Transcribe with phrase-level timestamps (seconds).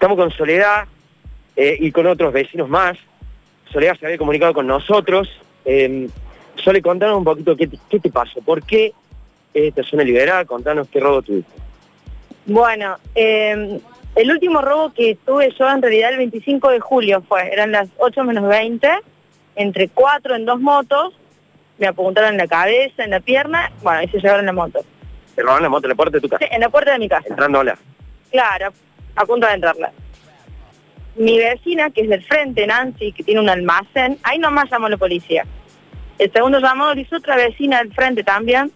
[0.00, 0.84] Estamos con Soledad
[1.56, 2.96] eh, y con otros vecinos más.
[3.72, 5.28] Soledad se había comunicado con nosotros.
[5.64, 6.08] Eh,
[6.54, 8.40] Sole, contanos un poquito qué, te- qué te pasó.
[8.42, 8.92] ¿Por qué
[9.52, 10.46] esta zona liberal?
[10.46, 11.50] Contanos qué robo tuviste.
[12.46, 13.80] Bueno, eh,
[14.14, 17.88] el último robo que tuve yo en realidad el 25 de julio fue, eran las
[17.96, 18.88] 8 menos 20,
[19.56, 21.12] entre cuatro en dos motos,
[21.78, 24.78] me apuntaron en la cabeza, en la pierna, bueno, y se llevaron la moto.
[25.34, 26.44] Te robaron la moto en la puerta de tu casa.
[26.46, 27.26] Sí, en la puerta de mi casa.
[27.28, 27.76] Entrando hola.
[28.30, 28.68] Claro,
[29.18, 29.92] a punto de entrarla.
[31.16, 34.90] Mi vecina, que es del frente, Nancy, que tiene un almacén, ahí nomás llamó a
[34.90, 35.44] la policía.
[36.18, 38.70] El segundo llamado lo hizo otra vecina del frente también.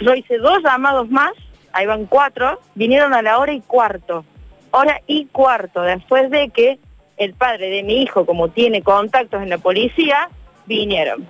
[0.00, 1.32] Yo hice dos llamados más,
[1.72, 4.24] ahí van cuatro, vinieron a la hora y cuarto.
[4.70, 6.78] Hora y cuarto, después de que
[7.16, 10.28] el padre de mi hijo, como tiene contactos en la policía,
[10.66, 11.26] vinieron.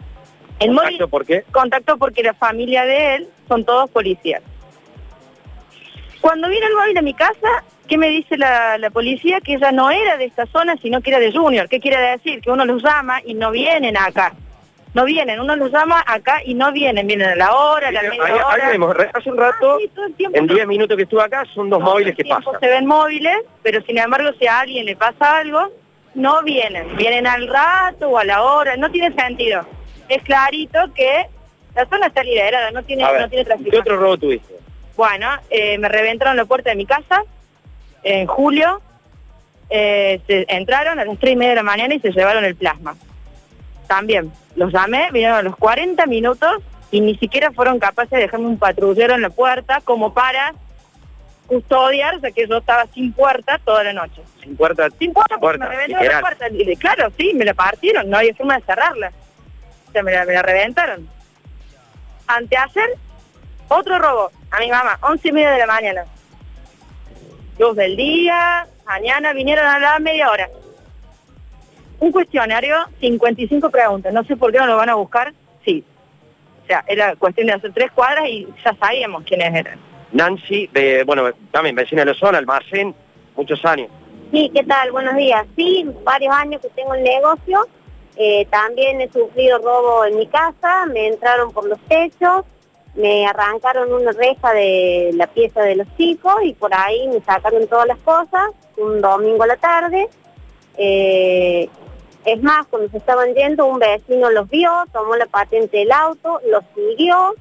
[0.59, 1.45] El móvil ¿Contacto por qué?
[1.53, 4.43] contactó porque la familia de él son todos policías.
[6.21, 9.41] Cuando viene el móvil a mi casa, ¿qué me dice la, la policía?
[9.41, 11.69] Que ella no era de esta zona, sino que era de Junior.
[11.69, 12.41] ¿Qué quiere decir?
[12.41, 14.33] Que uno los llama y no vienen acá.
[14.95, 17.07] No vienen, uno los llama acá y no vienen.
[17.07, 18.69] Vienen a la hora, a la media ahí hora.
[18.71, 21.69] vemos, hace un rato, Ah, sí, tiempo en no- 10 minutos que estuve acá, son
[21.71, 22.55] dos móviles que pasan.
[22.59, 25.69] Se ven móviles, pero sin embargo si a alguien le pasa algo,
[26.15, 26.97] no vienen.
[26.97, 29.61] Vienen al rato o a la hora, no tiene sentido.
[30.09, 31.27] Es clarito que
[31.77, 33.71] la zona está liberada, no tiene, ver, no tiene tráfico.
[33.71, 34.55] ¿qué otro robo tuviste?
[34.99, 37.23] Bueno, eh, me reventaron la puerta de mi casa
[38.03, 38.83] en julio.
[39.71, 42.57] eh, se entraron a las 3 y media de la mañana y se llevaron el
[42.57, 42.97] plasma.
[43.87, 46.51] También, los llamé, vinieron a los 40 minutos
[46.91, 50.53] y ni siquiera fueron capaces de dejarme un patrullero en la puerta como para
[51.47, 54.21] custodiar, o sea que yo estaba sin puerta toda la noche.
[54.43, 54.89] Sin puerta.
[54.99, 56.49] Sin puerta porque Puerta, me reventaron la puerta.
[56.51, 59.13] Y claro, sí, me la partieron, no había forma de cerrarla.
[59.89, 61.09] O sea, me la, me la reventaron.
[62.27, 62.91] Anteayer,
[63.69, 66.05] otro robo a mi mamá, once y media de la mañana.
[67.59, 70.49] Luz del día, mañana vinieron a la media hora.
[72.01, 74.13] Un cuestionario, 55 preguntas.
[74.13, 75.33] No sé por qué no lo van a buscar.
[75.65, 75.85] Sí.
[76.63, 79.79] O sea, era cuestión de hacer tres cuadras y ya sabíamos quiénes eran.
[80.13, 82.95] Nancy, de, bueno, también vecina de la zona, almacén,
[83.37, 83.89] muchos años.
[84.33, 84.93] Sí, ¿qué tal?
[84.93, 85.45] Buenos días.
[85.57, 87.67] Sí, varios años que tengo el negocio.
[88.17, 92.45] Eh, también he sufrido robo en mi casa, me entraron por los techos,
[92.99, 97.67] me arrancaron una reja de la pieza de los chicos y por ahí me sacaron
[97.69, 100.09] todas las cosas, un domingo a la tarde.
[100.77, 101.69] Eh,
[102.25, 106.41] es más, cuando se estaban yendo, un vecino los vio, tomó la patente del auto,
[106.51, 107.35] los siguió,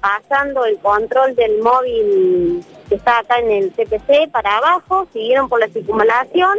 [0.00, 5.60] pasando el control del móvil que está acá en el CPC para abajo, siguieron por
[5.60, 6.58] la circunvalación,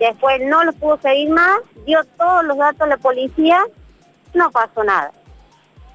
[0.00, 3.64] después no los pudo seguir más, dio todos los datos a la policía,
[4.34, 5.12] no pasó nada.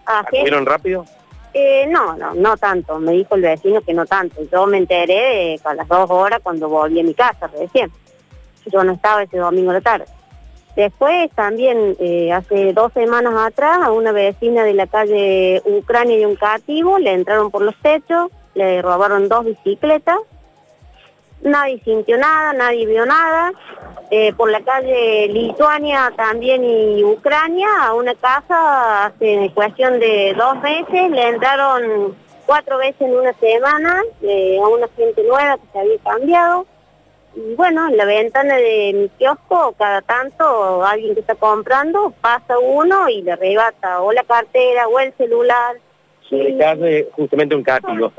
[0.06, 0.40] Así es.
[0.40, 1.06] ¿Acudieron rápido?
[1.53, 5.53] Eh, no, no, no tanto, me dijo el vecino que no tanto, yo me enteré
[5.53, 7.91] eh, a las dos horas cuando volví a mi casa recién,
[8.66, 10.06] yo no estaba ese domingo la tarde.
[10.75, 16.25] Después también, eh, hace dos semanas atrás, a una vecina de la calle Ucrania y
[16.25, 20.18] un cativo le entraron por los techos, le robaron dos bicicletas,
[21.44, 23.52] nadie sintió nada, nadie vio nada.
[24.12, 30.62] Eh, por la calle Lituania también y Ucrania, a una casa hace cuestión de dos
[30.62, 32.16] meses, le entraron
[32.46, 36.68] cuatro veces en una semana eh, a una gente nueva que se había cambiado.
[37.36, 42.60] Y bueno, en la ventana de mi kiosco, cada tanto alguien que está comprando, pasa
[42.60, 45.78] uno y le arrebata o la cartera o el celular.
[46.30, 48.12] Sobre de justamente un cativo.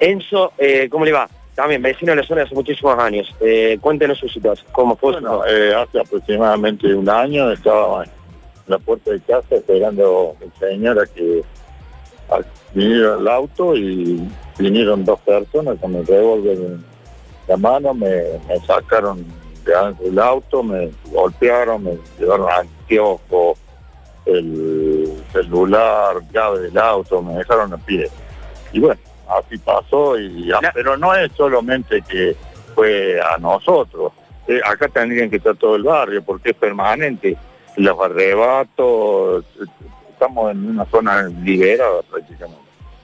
[0.00, 1.28] Enzo, eh, ¿cómo le va?
[1.54, 3.34] También vecino de la zona hace muchísimos años.
[3.40, 8.10] Eh, cuéntenos su situación, cómo fue Bueno, eh, hace aproximadamente un año estaba en
[8.66, 11.42] la puerta de casa esperando a mi señora que
[12.72, 14.26] viniera el auto y
[14.58, 16.84] vinieron dos personas con el revólver en
[17.48, 19.26] la mano, me, me sacaron
[19.64, 23.56] del auto, me golpearon, me llevaron al kiosco,
[24.24, 28.08] el celular, llave del auto, me dejaron a pie.
[28.72, 29.00] Y bueno,
[29.38, 32.34] así pasó, y La- pero no es solamente que
[32.74, 34.12] fue a nosotros.
[34.48, 37.36] Eh, acá tendrían que estar todo el barrio porque es permanente.
[37.76, 39.64] Los arrebatos, eh,
[40.10, 42.60] estamos en una zona liberada prácticamente.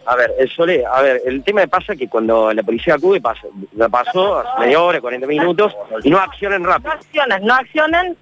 [0.06, 3.42] A ver, el Sole, a ver, el tema pasa que cuando la policía acude, pasa,
[3.76, 6.92] la pasó hace media hora, 40 minutos, y no accionan No rápido.
[6.92, 8.16] accionan, no accionan,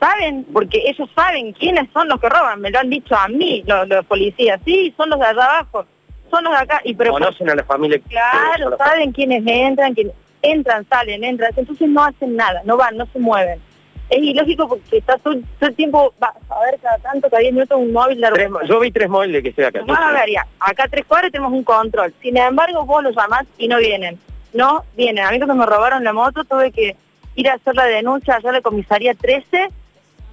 [0.00, 3.62] saben, porque ellos saben quiénes son los que roban, me lo han dicho a mí
[3.66, 5.86] los, los policías, sí, son los de allá abajo,
[6.30, 8.00] son los de acá, y pero Conocen a la familia.
[8.08, 13.06] claro, saben quiénes entran, quiénes entran, salen, entran, entonces no hacen nada, no van, no
[13.06, 13.60] se mueven.
[14.08, 17.52] Es ilógico porque está todo, todo el tiempo, va a ver cada tanto, cada 10
[17.52, 19.80] minutos un móvil de Tres yo vi tres móviles que estoy acá.
[19.86, 22.14] A ver ya, acá tres cuadras tenemos un control.
[22.22, 24.18] Sin embargo, vos los llamás y no vienen.
[24.54, 25.24] no vienen.
[25.24, 26.96] A mí cuando me robaron la moto tuve que
[27.34, 29.68] ir a hacer la denuncia allá a la comisaría 13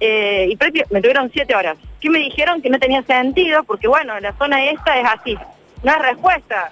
[0.00, 0.58] eh, y
[0.90, 1.76] me tuvieron siete horas.
[2.00, 2.62] ¿Qué me dijeron?
[2.62, 5.38] Que no tenía sentido, porque bueno, la zona esta es así.
[5.82, 6.70] Es respuesta.